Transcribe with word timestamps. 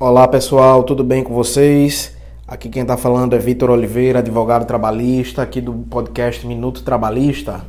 Olá 0.00 0.28
pessoal, 0.28 0.84
tudo 0.84 1.02
bem 1.02 1.24
com 1.24 1.34
vocês? 1.34 2.16
Aqui 2.46 2.68
quem 2.68 2.82
está 2.82 2.96
falando 2.96 3.34
é 3.34 3.38
Vitor 3.40 3.68
Oliveira, 3.68 4.20
advogado 4.20 4.64
trabalhista, 4.64 5.42
aqui 5.42 5.60
do 5.60 5.72
podcast 5.72 6.46
Minuto 6.46 6.84
Trabalhista. 6.84 7.64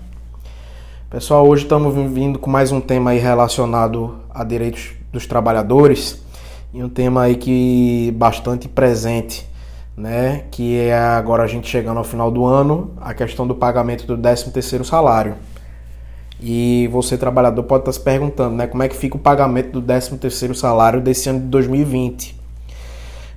Pessoal, 1.10 1.48
hoje 1.48 1.64
estamos 1.64 1.92
vindo 2.14 2.38
com 2.38 2.48
mais 2.48 2.72
um 2.72 2.80
tema 2.80 3.10
aí 3.10 3.18
relacionado 3.18 4.20
a 4.30 4.44
direitos 4.44 4.92
dos 5.12 5.26
trabalhadores 5.26 6.24
e 6.72 6.84
um 6.84 6.88
tema 6.88 7.24
aí 7.24 7.36
que 7.36 8.14
bastante 8.16 8.68
presente, 8.68 9.50
né? 9.98 10.44
Que 10.52 10.82
é 10.82 10.96
agora 10.96 11.42
a 11.42 11.48
gente 11.48 11.68
chegando 11.68 11.98
ao 11.98 12.04
final 12.04 12.30
do 12.30 12.46
ano, 12.46 12.92
a 13.02 13.12
questão 13.12 13.48
do 13.48 13.56
pagamento 13.56 14.06
do 14.06 14.16
13 14.16 14.52
terceiro 14.52 14.86
salário. 14.86 15.34
E 16.42 16.88
você, 16.92 17.18
trabalhador, 17.18 17.64
pode 17.64 17.82
estar 17.82 17.92
se 17.92 18.00
perguntando, 18.00 18.56
né? 18.56 18.66
Como 18.66 18.82
é 18.82 18.88
que 18.88 18.96
fica 18.96 19.18
o 19.18 19.20
pagamento 19.20 19.80
do 19.80 19.82
13º 19.82 20.54
salário 20.54 21.02
desse 21.02 21.30
ano 21.30 21.40
de 21.40 21.48
2020? 21.48 22.40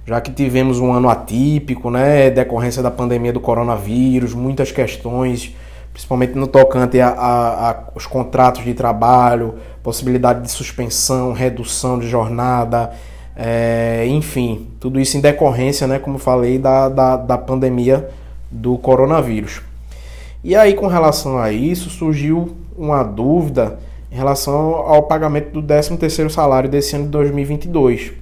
Já 0.07 0.21
que 0.21 0.31
tivemos 0.31 0.79
um 0.79 0.93
ano 0.93 1.09
atípico, 1.09 1.91
né? 1.91 2.31
Decorrência 2.31 2.83
da 2.83 2.91
pandemia 2.91 3.33
do 3.33 3.41
coronavírus, 3.41 4.35
muitas 4.35 4.71
questões, 4.71 5.55
principalmente 5.93 6.35
no 6.35 6.47
tocante 6.47 7.01
aos 7.01 8.07
contratos 8.07 8.65
de 8.65 8.73
trabalho, 8.73 9.55
possibilidade 9.83 10.43
de 10.43 10.51
suspensão, 10.51 11.33
redução 11.33 11.99
de 11.99 12.09
jornada, 12.09 12.93
é, 13.35 14.05
enfim, 14.07 14.69
tudo 14.79 15.01
isso 15.01 15.17
em 15.17 15.21
decorrência, 15.21 15.89
né? 15.89 15.99
Como 15.99 16.19
falei, 16.19 16.57
da, 16.57 16.89
da, 16.89 17.17
da 17.17 17.39
pandemia 17.39 18.09
do 18.49 18.79
coronavírus. 18.79 19.61
E 20.45 20.57
aí, 20.57 20.75
com 20.75 20.89
relação 20.89 21.39
a 21.39 21.53
isso, 21.53 21.89
surgiu 21.89 22.57
uma 22.77 23.03
dúvida 23.03 23.79
em 24.11 24.17
relação 24.17 24.75
ao 24.75 25.05
pagamento 25.05 25.51
do 25.53 25.63
13º 25.63 26.29
salário 26.31 26.69
desse 26.69 26.97
ano 26.97 27.05
de 27.05 27.11
2022. 27.11 28.13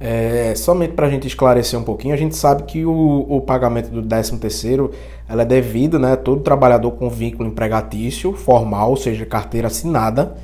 É, 0.00 0.54
somente 0.56 0.94
para 0.94 1.06
a 1.06 1.10
gente 1.10 1.28
esclarecer 1.28 1.78
um 1.78 1.84
pouquinho, 1.84 2.12
a 2.12 2.16
gente 2.16 2.34
sabe 2.34 2.64
que 2.64 2.84
o, 2.84 3.26
o 3.28 3.40
pagamento 3.40 3.88
do 3.88 4.02
13º 4.02 4.90
ela 5.28 5.42
é 5.42 5.44
devido 5.44 5.96
né, 5.98 6.14
a 6.14 6.16
todo 6.16 6.40
trabalhador 6.40 6.90
com 6.92 7.08
vínculo 7.08 7.48
empregatício 7.48 8.32
formal, 8.32 8.90
ou 8.90 8.96
seja, 8.96 9.24
carteira 9.24 9.68
assinada, 9.68 10.34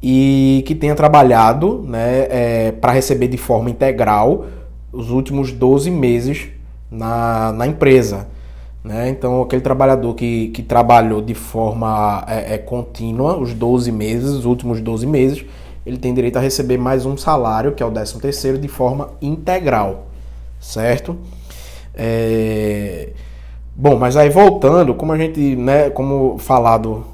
e 0.00 0.62
que 0.66 0.74
tenha 0.74 0.94
trabalhado 0.94 1.82
né, 1.82 2.26
é, 2.30 2.72
para 2.72 2.92
receber 2.92 3.26
de 3.26 3.36
forma 3.36 3.70
integral 3.70 4.46
os 4.92 5.10
últimos 5.10 5.50
12 5.50 5.90
meses 5.90 6.48
na, 6.88 7.52
na 7.52 7.66
empresa. 7.66 8.28
Né? 8.86 9.08
Então, 9.08 9.42
aquele 9.42 9.62
trabalhador 9.62 10.14
que, 10.14 10.46
que 10.50 10.62
trabalhou 10.62 11.20
de 11.20 11.34
forma 11.34 12.24
é, 12.28 12.54
é, 12.54 12.58
contínua 12.58 13.36
os 13.36 13.52
12 13.52 13.90
meses, 13.90 14.30
os 14.30 14.44
últimos 14.44 14.80
12 14.80 15.04
meses, 15.04 15.44
ele 15.84 15.96
tem 15.96 16.14
direito 16.14 16.36
a 16.36 16.40
receber 16.40 16.78
mais 16.78 17.04
um 17.04 17.16
salário, 17.16 17.72
que 17.72 17.82
é 17.82 17.86
o 17.86 17.90
13 17.90 18.20
terceiro, 18.20 18.58
de 18.58 18.68
forma 18.68 19.10
integral, 19.20 20.06
certo? 20.60 21.16
É... 21.96 23.08
Bom, 23.74 23.98
mas 23.98 24.16
aí 24.16 24.30
voltando, 24.30 24.94
como 24.94 25.10
a 25.10 25.18
gente, 25.18 25.56
né, 25.56 25.90
como 25.90 26.38
falado 26.38 27.04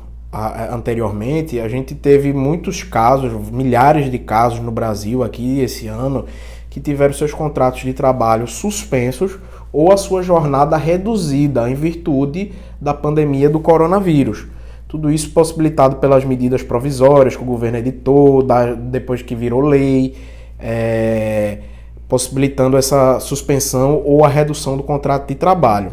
anteriormente, 0.71 1.59
a 1.59 1.69
gente 1.69 1.95
teve 1.95 2.35
muitos 2.35 2.83
casos, 2.83 3.33
milhares 3.51 4.11
de 4.11 4.19
casos 4.19 4.61
no 4.61 4.71
Brasil 4.71 5.23
aqui 5.23 5.61
esse 5.61 5.87
ano, 5.87 6.27
que 6.69 6.81
tiveram 6.81 7.15
seus 7.15 7.33
contratos 7.33 7.81
de 7.81 7.95
trabalho 7.95 8.47
suspensos 8.47 9.39
ou 9.73 9.91
a 9.91 9.97
sua 9.97 10.23
jornada 10.23 10.77
reduzida 10.77 11.71
em 11.71 11.75
virtude 11.75 12.53
da 12.81 12.93
pandemia 12.93 13.49
do 13.49 13.59
coronavírus. 13.59 14.47
Tudo 14.87 15.11
isso 15.11 15.31
possibilitado 15.31 15.97
pelas 15.97 16.25
medidas 16.25 16.63
provisórias 16.63 17.35
que 17.35 17.43
o 17.43 17.47
governo 17.47 17.79
editou, 17.79 18.47
depois 18.91 19.23
que 19.23 19.35
virou 19.35 19.63
lei, 19.63 20.15
é, 20.61 21.61
possibilitando 22.07 22.77
essa 22.77 23.19
suspensão 23.19 24.03
ou 24.05 24.23
a 24.23 24.29
redução 24.29 24.77
do 24.77 24.83
contrato 24.83 25.29
de 25.29 25.35
trabalho. 25.35 25.93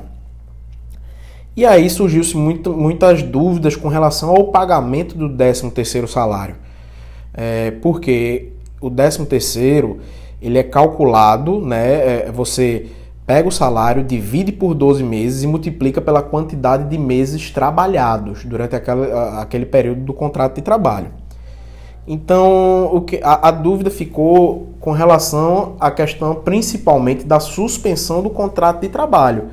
E 1.55 1.65
aí 1.65 1.89
surgiu-se 1.89 2.35
muitas 2.35 3.23
dúvidas 3.23 3.75
com 3.75 3.87
relação 3.87 4.29
ao 4.31 4.45
pagamento 4.45 5.15
do 5.17 5.29
13º 5.29 6.07
salário. 6.07 6.55
É, 7.33 7.71
porque 7.81 8.49
o 8.81 8.89
13º 8.89 9.97
ele 10.41 10.57
é 10.57 10.63
calculado, 10.63 11.59
né, 11.61 12.25
é, 12.27 12.31
você 12.33 12.87
pega 13.29 13.47
o 13.47 13.51
salário, 13.51 14.03
divide 14.03 14.51
por 14.51 14.73
12 14.73 15.03
meses 15.03 15.43
e 15.43 15.47
multiplica 15.47 16.01
pela 16.01 16.19
quantidade 16.19 16.85
de 16.85 16.97
meses 16.97 17.51
trabalhados 17.51 18.43
durante 18.43 18.75
aquele 18.75 19.67
período 19.67 20.01
do 20.01 20.13
contrato 20.15 20.55
de 20.55 20.63
trabalho. 20.63 21.11
Então, 22.07 22.89
o 22.91 23.01
que, 23.01 23.19
a, 23.21 23.49
a 23.49 23.51
dúvida 23.51 23.91
ficou 23.91 24.69
com 24.79 24.93
relação 24.93 25.75
à 25.79 25.91
questão 25.91 26.33
principalmente 26.33 27.23
da 27.23 27.39
suspensão 27.39 28.23
do 28.23 28.31
contrato 28.31 28.81
de 28.81 28.89
trabalho, 28.89 29.49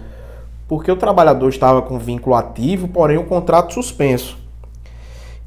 porque 0.67 0.91
o 0.91 0.97
trabalhador 0.97 1.51
estava 1.51 1.83
com 1.83 1.99
vínculo 1.99 2.35
ativo, 2.35 2.89
porém 2.89 3.19
o 3.19 3.25
contrato 3.25 3.75
suspenso. 3.75 4.39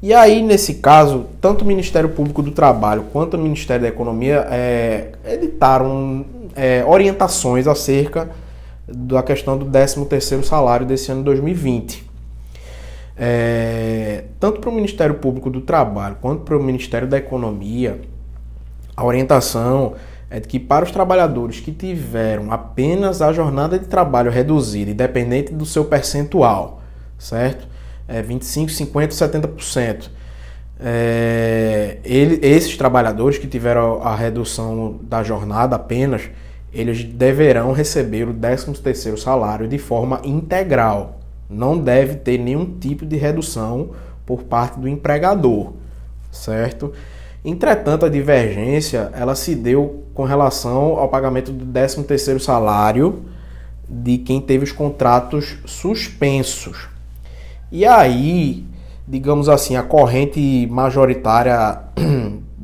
E 0.00 0.14
aí, 0.14 0.40
nesse 0.40 0.74
caso, 0.74 1.26
tanto 1.40 1.62
o 1.62 1.66
Ministério 1.66 2.10
Público 2.10 2.42
do 2.42 2.52
Trabalho 2.52 3.06
quanto 3.12 3.34
o 3.34 3.40
Ministério 3.40 3.82
da 3.82 3.88
Economia 3.88 4.46
é, 4.48 5.14
editaram 5.26 6.24
é, 6.54 6.84
orientações 6.86 7.66
acerca 7.66 8.30
da 8.86 9.22
questão 9.22 9.56
do 9.56 9.66
13º 9.66 10.42
salário 10.42 10.86
desse 10.86 11.10
ano 11.12 11.20
de 11.20 11.26
2020. 11.26 12.10
É, 13.16 14.24
tanto 14.38 14.60
para 14.60 14.70
o 14.70 14.72
Ministério 14.72 15.16
Público 15.16 15.50
do 15.50 15.60
Trabalho 15.60 16.16
quanto 16.20 16.42
para 16.42 16.56
o 16.56 16.62
Ministério 16.62 17.06
da 17.06 17.18
Economia, 17.18 18.00
a 18.96 19.04
orientação 19.04 19.94
é 20.30 20.38
de 20.38 20.46
que 20.46 20.58
para 20.60 20.84
os 20.84 20.90
trabalhadores 20.90 21.60
que 21.60 21.72
tiveram 21.72 22.52
apenas 22.52 23.20
a 23.20 23.32
jornada 23.32 23.78
de 23.78 23.86
trabalho 23.86 24.30
reduzida, 24.30 24.90
independente 24.90 25.52
do 25.52 25.66
seu 25.66 25.84
percentual, 25.84 26.80
certo? 27.18 27.66
É 28.06 28.22
25, 28.22 28.70
50, 28.70 29.14
70%. 29.14 30.10
É, 30.82 31.98
ele, 32.12 32.40
esses 32.44 32.76
trabalhadores 32.76 33.38
que 33.38 33.46
tiveram 33.46 34.02
a 34.02 34.16
redução 34.16 34.98
da 35.00 35.22
jornada 35.22 35.76
apenas, 35.76 36.28
eles 36.72 37.04
deverão 37.04 37.70
receber 37.70 38.28
o 38.28 38.34
13º 38.34 39.16
salário 39.16 39.68
de 39.68 39.78
forma 39.78 40.20
integral. 40.24 41.20
Não 41.48 41.78
deve 41.78 42.16
ter 42.16 42.36
nenhum 42.36 42.78
tipo 42.80 43.06
de 43.06 43.16
redução 43.16 43.90
por 44.26 44.42
parte 44.42 44.80
do 44.80 44.88
empregador, 44.88 45.72
certo? 46.32 46.92
Entretanto, 47.44 48.04
a 48.06 48.08
divergência 48.08 49.12
ela 49.14 49.36
se 49.36 49.54
deu 49.54 50.02
com 50.12 50.24
relação 50.24 50.98
ao 50.98 51.08
pagamento 51.08 51.52
do 51.52 51.64
13º 51.64 52.40
salário 52.40 53.22
de 53.88 54.18
quem 54.18 54.40
teve 54.40 54.64
os 54.64 54.72
contratos 54.72 55.58
suspensos. 55.64 56.88
E 57.70 57.86
aí, 57.86 58.64
digamos 59.10 59.48
assim, 59.48 59.74
a 59.74 59.82
corrente 59.82 60.68
majoritária 60.70 61.80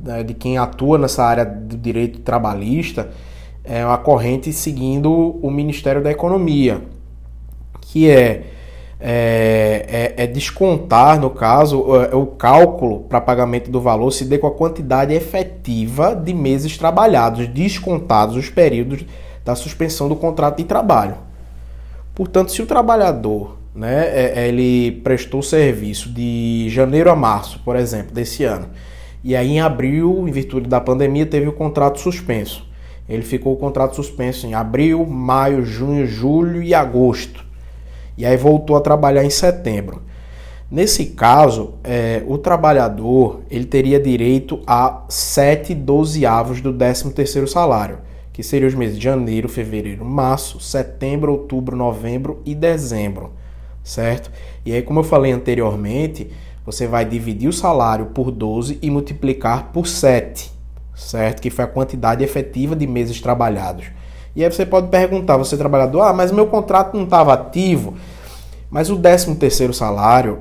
né, 0.00 0.22
de 0.22 0.32
quem 0.32 0.56
atua 0.56 0.96
nessa 0.96 1.24
área 1.24 1.44
do 1.44 1.76
direito 1.76 2.20
trabalhista 2.20 3.10
é 3.64 3.84
uma 3.84 3.98
corrente 3.98 4.52
seguindo 4.52 5.10
o 5.42 5.50
Ministério 5.50 6.00
da 6.00 6.08
Economia, 6.08 6.82
que 7.80 8.08
é, 8.08 8.44
é, 9.00 10.14
é, 10.16 10.22
é 10.22 10.26
descontar, 10.28 11.18
no 11.20 11.30
caso, 11.30 11.84
é, 11.96 12.14
o 12.14 12.26
cálculo 12.26 13.00
para 13.00 13.20
pagamento 13.20 13.68
do 13.68 13.80
valor 13.80 14.12
se 14.12 14.24
dê 14.24 14.38
com 14.38 14.46
a 14.46 14.52
quantidade 14.52 15.12
efetiva 15.12 16.14
de 16.14 16.32
meses 16.32 16.78
trabalhados, 16.78 17.48
descontados 17.48 18.36
os 18.36 18.48
períodos 18.48 19.04
da 19.44 19.56
suspensão 19.56 20.08
do 20.08 20.14
contrato 20.14 20.58
de 20.58 20.64
trabalho. 20.64 21.16
Portanto, 22.14 22.52
se 22.52 22.62
o 22.62 22.66
trabalhador 22.66 23.56
né, 23.76 24.06
é, 24.06 24.32
é, 24.36 24.48
ele 24.48 25.00
prestou 25.02 25.42
serviço 25.42 26.08
de 26.08 26.68
janeiro 26.70 27.10
a 27.10 27.16
março, 27.16 27.60
por 27.64 27.76
exemplo, 27.76 28.14
desse 28.14 28.42
ano, 28.44 28.70
e 29.22 29.36
aí 29.36 29.52
em 29.52 29.60
abril, 29.60 30.26
em 30.26 30.30
virtude 30.30 30.68
da 30.68 30.80
pandemia, 30.80 31.26
teve 31.26 31.48
o 31.48 31.52
contrato 31.52 32.00
suspenso. 32.00 32.66
Ele 33.08 33.22
ficou 33.22 33.52
o 33.52 33.56
contrato 33.56 33.94
suspenso 33.94 34.46
em 34.46 34.54
abril, 34.54 35.04
maio, 35.06 35.64
junho, 35.64 36.06
julho 36.06 36.62
e 36.62 36.74
agosto. 36.74 37.44
E 38.16 38.24
aí 38.24 38.36
voltou 38.36 38.76
a 38.76 38.80
trabalhar 38.80 39.24
em 39.24 39.30
setembro. 39.30 40.02
Nesse 40.70 41.06
caso, 41.06 41.74
é, 41.84 42.24
o 42.26 42.36
trabalhador 42.38 43.42
ele 43.48 43.64
teria 43.64 44.00
direito 44.00 44.60
a 44.66 45.04
7 45.08 45.74
dozeavos 45.74 46.60
do 46.60 46.72
13º 46.74 47.46
salário, 47.46 47.98
que 48.32 48.42
seriam 48.42 48.68
os 48.68 48.74
meses 48.74 48.98
de 48.98 49.04
janeiro, 49.04 49.48
fevereiro, 49.48 50.04
março, 50.04 50.58
setembro, 50.58 51.32
outubro, 51.32 51.76
novembro 51.76 52.42
e 52.44 52.54
dezembro, 52.54 53.32
certo? 53.88 54.30
E 54.64 54.72
aí, 54.72 54.82
como 54.82 55.00
eu 55.00 55.04
falei 55.04 55.32
anteriormente, 55.32 56.30
você 56.64 56.86
vai 56.86 57.04
dividir 57.04 57.48
o 57.48 57.52
salário 57.52 58.06
por 58.06 58.30
12 58.30 58.78
e 58.82 58.90
multiplicar 58.90 59.70
por 59.72 59.86
7 59.86 60.56
certo? 60.96 61.42
Que 61.42 61.50
foi 61.50 61.64
a 61.64 61.68
quantidade 61.68 62.24
efetiva 62.24 62.74
de 62.74 62.86
meses 62.86 63.20
trabalhados. 63.20 63.86
E 64.34 64.42
aí 64.42 64.50
você 64.50 64.66
pode 64.66 64.88
perguntar, 64.88 65.36
você 65.36 65.56
trabalhador, 65.56 66.02
ah, 66.02 66.12
mas 66.12 66.32
meu 66.32 66.46
contrato 66.46 66.96
não 66.96 67.04
estava 67.04 67.34
ativo. 67.34 67.94
Mas 68.70 68.90
o 68.90 68.96
13 68.96 69.36
terceiro 69.36 69.72
salário, 69.72 70.40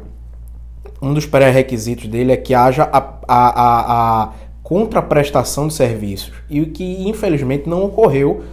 um 1.01 1.13
dos 1.13 1.25
pré-requisitos 1.25 2.07
dele 2.07 2.31
é 2.31 2.37
que 2.37 2.53
haja 2.53 2.83
a, 2.91 2.97
a, 3.27 3.47
a, 3.47 4.23
a 4.23 4.29
contraprestação 4.63 5.67
de 5.67 5.75
serviços 5.75 6.33
e 6.49 6.59
o 6.61 6.71
que 6.71 7.07
infelizmente 7.07 7.69
não 7.69 7.83
ocorreu 7.83 8.43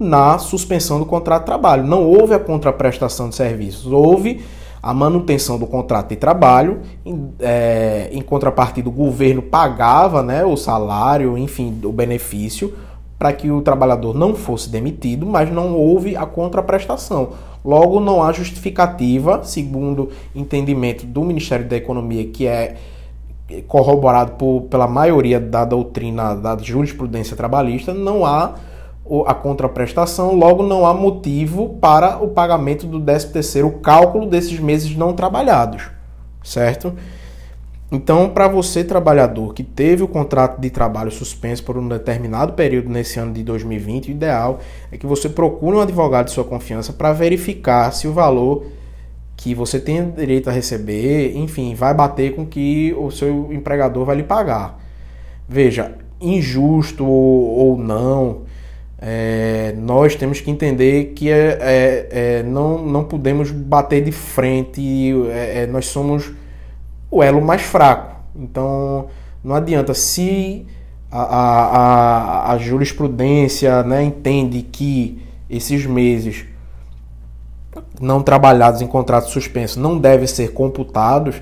na 0.00 0.38
suspensão 0.38 0.98
do 0.98 1.04
contrato 1.04 1.42
de 1.42 1.46
trabalho. 1.46 1.84
Não 1.84 2.02
houve 2.02 2.32
a 2.32 2.38
contraprestação 2.38 3.28
de 3.28 3.34
serviços, 3.34 3.92
houve 3.92 4.40
a 4.82 4.94
manutenção 4.94 5.58
do 5.58 5.66
contrato 5.66 6.08
de 6.08 6.16
trabalho, 6.16 6.80
em, 7.04 7.34
é, 7.38 8.08
em 8.10 8.22
contrapartida 8.22 8.88
o 8.88 8.92
governo 8.92 9.42
pagava 9.42 10.22
né, 10.22 10.42
o 10.42 10.56
salário, 10.56 11.36
enfim, 11.36 11.78
o 11.84 11.92
benefício, 11.92 12.72
para 13.18 13.30
que 13.34 13.50
o 13.50 13.60
trabalhador 13.60 14.14
não 14.14 14.34
fosse 14.34 14.70
demitido, 14.70 15.26
mas 15.26 15.52
não 15.52 15.74
houve 15.76 16.16
a 16.16 16.24
contraprestação. 16.24 17.32
Logo, 17.62 18.00
não 18.00 18.22
há 18.22 18.32
justificativa, 18.32 19.44
segundo 19.44 20.08
entendimento 20.34 21.04
do 21.04 21.22
Ministério 21.22 21.68
da 21.68 21.76
Economia, 21.76 22.24
que 22.24 22.46
é 22.46 22.76
corroborado 23.68 24.32
por, 24.32 24.62
pela 24.62 24.86
maioria 24.86 25.38
da 25.38 25.66
doutrina 25.66 26.34
da 26.34 26.56
jurisprudência 26.56 27.36
trabalhista, 27.36 27.92
não 27.92 28.24
há 28.24 28.54
a 29.26 29.34
contraprestação, 29.34 30.34
logo 30.34 30.62
não 30.62 30.86
há 30.86 30.94
motivo 30.94 31.76
para 31.80 32.22
o 32.22 32.28
pagamento 32.28 32.86
do 32.86 33.00
13º, 33.00 33.66
o 33.66 33.72
cálculo 33.78 34.26
desses 34.26 34.58
meses 34.60 34.96
não 34.96 35.12
trabalhados, 35.12 35.90
certo? 36.44 36.94
Então, 37.92 38.30
para 38.30 38.46
você 38.46 38.84
trabalhador 38.84 39.52
que 39.52 39.64
teve 39.64 40.04
o 40.04 40.08
contrato 40.08 40.60
de 40.60 40.70
trabalho 40.70 41.10
suspenso 41.10 41.64
por 41.64 41.76
um 41.76 41.88
determinado 41.88 42.52
período 42.52 42.88
nesse 42.88 43.18
ano 43.18 43.32
de 43.32 43.42
2020, 43.42 44.08
o 44.08 44.10
ideal 44.12 44.60
é 44.92 44.96
que 44.96 45.06
você 45.06 45.28
procure 45.28 45.76
um 45.76 45.80
advogado 45.80 46.26
de 46.26 46.32
sua 46.32 46.44
confiança 46.44 46.92
para 46.92 47.12
verificar 47.12 47.92
se 47.92 48.06
o 48.06 48.12
valor 48.12 48.64
que 49.36 49.56
você 49.56 49.80
tem 49.80 50.08
direito 50.10 50.48
a 50.48 50.52
receber, 50.52 51.36
enfim, 51.36 51.74
vai 51.74 51.92
bater 51.92 52.36
com 52.36 52.46
que 52.46 52.94
o 52.96 53.10
seu 53.10 53.52
empregador 53.52 54.04
vai 54.04 54.14
lhe 54.14 54.22
pagar. 54.22 54.78
Veja, 55.48 55.96
injusto 56.20 57.04
ou 57.04 57.76
não, 57.76 58.42
é, 59.02 59.74
nós 59.78 60.14
temos 60.14 60.42
que 60.42 60.50
entender 60.50 61.14
que 61.14 61.30
é, 61.30 61.58
é, 61.60 62.08
é, 62.10 62.42
não, 62.42 62.84
não 62.84 63.02
podemos 63.02 63.50
bater 63.50 64.04
de 64.04 64.12
frente, 64.12 65.14
é, 65.30 65.62
é, 65.62 65.66
nós 65.66 65.86
somos 65.86 66.30
o 67.10 67.22
elo 67.22 67.40
mais 67.40 67.62
fraco. 67.62 68.14
Então 68.36 69.06
não 69.42 69.56
adianta 69.56 69.94
se 69.94 70.66
a, 71.10 71.22
a, 71.22 72.52
a, 72.52 72.58
jurisprudência 72.58 73.82
né, 73.82 74.02
entende 74.02 74.62
que 74.62 75.22
esses 75.48 75.86
meses 75.86 76.44
não 77.98 78.22
trabalhados 78.22 78.82
em 78.82 78.86
contrato 78.86 79.30
suspenso 79.30 79.80
não 79.80 79.98
devem 79.98 80.26
ser 80.26 80.52
computados, 80.52 81.40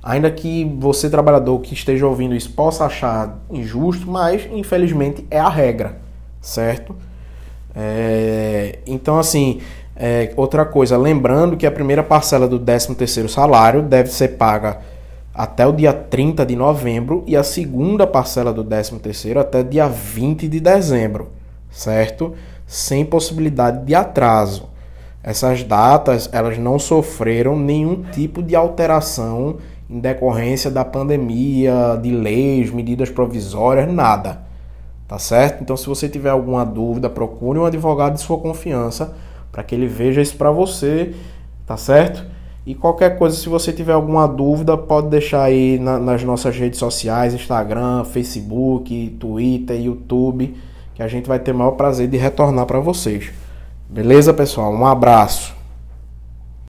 ainda 0.00 0.30
que 0.30 0.64
você, 0.78 1.10
trabalhador 1.10 1.58
que 1.60 1.74
esteja 1.74 2.06
ouvindo 2.06 2.34
isso, 2.34 2.52
possa 2.52 2.84
achar 2.84 3.38
injusto, 3.50 4.08
mas 4.08 4.48
infelizmente 4.52 5.26
é 5.28 5.40
a 5.40 5.48
regra 5.48 6.01
certo? 6.42 6.94
É, 7.74 8.80
então, 8.86 9.18
assim, 9.18 9.60
é, 9.96 10.32
outra 10.36 10.66
coisa, 10.66 10.98
lembrando 10.98 11.56
que 11.56 11.66
a 11.66 11.70
primeira 11.70 12.02
parcela 12.02 12.48
do 12.48 12.58
13º 12.58 13.28
salário 13.28 13.82
deve 13.82 14.10
ser 14.10 14.36
paga 14.36 14.80
até 15.34 15.66
o 15.66 15.72
dia 15.72 15.92
30 15.94 16.44
de 16.44 16.54
novembro 16.54 17.22
e 17.26 17.36
a 17.36 17.42
segunda 17.42 18.06
parcela 18.06 18.52
do 18.52 18.64
13º 18.64 19.38
até 19.38 19.62
dia 19.62 19.88
20 19.88 20.46
de 20.48 20.60
dezembro, 20.60 21.30
certo? 21.70 22.34
Sem 22.66 23.04
possibilidade 23.04 23.84
de 23.86 23.94
atraso. 23.94 24.70
Essas 25.22 25.62
datas, 25.62 26.28
elas 26.32 26.58
não 26.58 26.78
sofreram 26.78 27.56
nenhum 27.56 28.02
tipo 28.02 28.42
de 28.42 28.56
alteração 28.56 29.58
em 29.88 30.00
decorrência 30.00 30.70
da 30.70 30.84
pandemia, 30.84 31.98
de 32.02 32.10
leis, 32.10 32.70
medidas 32.70 33.08
provisórias, 33.08 33.90
nada 33.90 34.51
tá 35.12 35.18
certo? 35.18 35.62
Então, 35.62 35.76
se 35.76 35.86
você 35.86 36.08
tiver 36.08 36.30
alguma 36.30 36.64
dúvida, 36.64 37.10
procure 37.10 37.58
um 37.58 37.66
advogado 37.66 38.14
de 38.14 38.22
sua 38.22 38.38
confiança 38.38 39.12
para 39.52 39.62
que 39.62 39.74
ele 39.74 39.86
veja 39.86 40.22
isso 40.22 40.38
para 40.38 40.50
você, 40.50 41.14
tá 41.66 41.76
certo? 41.76 42.24
E 42.64 42.74
qualquer 42.74 43.18
coisa, 43.18 43.36
se 43.36 43.46
você 43.46 43.74
tiver 43.74 43.92
alguma 43.92 44.26
dúvida, 44.26 44.74
pode 44.74 45.08
deixar 45.08 45.42
aí 45.42 45.78
na, 45.78 45.98
nas 45.98 46.24
nossas 46.24 46.56
redes 46.56 46.78
sociais, 46.78 47.34
Instagram, 47.34 48.04
Facebook, 48.04 49.14
Twitter, 49.20 49.78
YouTube, 49.78 50.56
que 50.94 51.02
a 51.02 51.08
gente 51.08 51.28
vai 51.28 51.38
ter 51.38 51.52
o 51.52 51.58
maior 51.58 51.72
prazer 51.72 52.08
de 52.08 52.16
retornar 52.16 52.64
para 52.64 52.80
vocês. 52.80 53.32
Beleza, 53.90 54.32
pessoal? 54.32 54.72
Um 54.72 54.86
abraço. 54.86 55.61